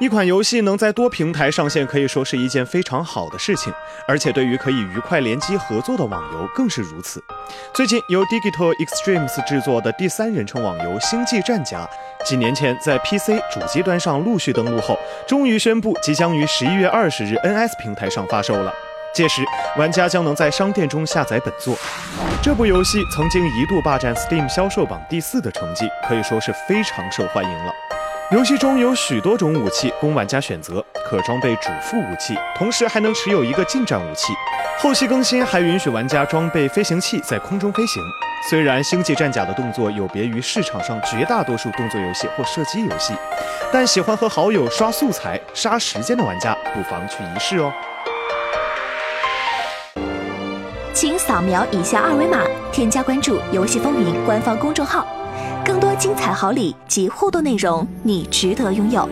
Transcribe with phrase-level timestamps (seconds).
[0.00, 3.72] 一款游戏能在多平台上线，可以说是一件非常好的事情，
[4.06, 7.20] 而且对于可以愉快联机合作的网游更是如此。
[7.74, 11.88] 最近由 Digital Extremes 制作的第三人称网游《星际战甲》，
[12.24, 14.96] 几年前在 PC 主机端上陆续登陆后，
[15.26, 18.72] 终于宣布即将于十一月二十日 NS 平台上发售了。
[19.12, 19.42] 届时，
[19.76, 21.76] 玩家将能在商店中下载本作。
[22.40, 27.72] 这部游戏曾经一度霸占 Steam 销售榜第四的成绩，可以说是非常受欢迎了。
[28.30, 34.34] 游戏中有许多种武器供玩家选择，可装备主副武器，同时还能持有一个近战武器。
[34.78, 38.02] 后期更新还允许玩家装备飞行器在空中飞行。
[38.50, 43.14] 虽然《星际战甲》的动作有别于市场上绝大多数动作游戏或射击游戏，
[43.72, 47.72] 但喜欢和好友刷素材、杀时间的玩家不妨去一试哦。
[50.92, 55.08] 请扫描以下二维码，添加关注“游戏风云”官方公众号。
[55.68, 59.06] 更多精彩好礼及互动内容，你值得拥有。